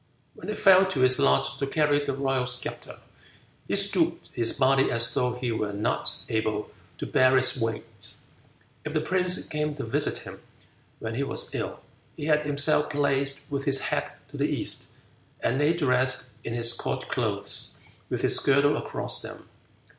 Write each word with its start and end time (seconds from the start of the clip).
When 0.33 0.49
it 0.49 0.57
fell 0.57 0.87
to 0.87 1.01
his 1.01 1.19
lot 1.19 1.59
to 1.59 1.67
carry 1.67 2.03
the 2.03 2.13
royal 2.15 2.47
sceptre, 2.47 2.97
he 3.67 3.75
stooped 3.75 4.31
his 4.33 4.51
body 4.51 4.89
as 4.89 5.13
though 5.13 5.35
he 5.35 5.51
were 5.51 5.73
not 5.73 6.25
able 6.27 6.71
to 6.97 7.05
bear 7.05 7.37
its 7.37 7.55
weight. 7.55 8.15
If 8.83 8.93
the 8.93 9.01
prince 9.01 9.47
came 9.47 9.75
to 9.75 9.83
visit 9.83 10.25
him 10.25 10.39
when 10.97 11.13
he 11.13 11.21
was 11.21 11.53
ill, 11.53 11.81
he 12.17 12.25
had 12.25 12.45
himself 12.47 12.89
placed 12.89 13.51
with 13.51 13.65
his 13.65 13.79
head 13.93 14.13
to 14.29 14.37
the 14.37 14.47
east, 14.49 14.87
and 15.39 15.59
lay 15.59 15.75
dressed 15.77 16.31
in 16.43 16.55
his 16.55 16.73
court 16.73 17.07
clothes 17.07 17.77
with 18.09 18.23
his 18.23 18.39
girdle 18.39 18.77
across 18.77 19.21
them. 19.21 19.49